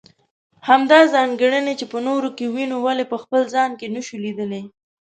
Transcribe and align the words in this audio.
همدا 0.67 0.99
ځانګړنې 1.13 1.73
چې 1.79 1.85
په 1.91 1.97
نورو 2.07 2.29
کې 2.37 2.45
وينو 2.55 2.77
ولې 2.85 3.05
په 3.11 3.17
خپل 3.23 3.41
ځان 3.53 3.71
کې 3.79 3.87
نشو 3.95 4.15
ليدلی. 4.23 4.63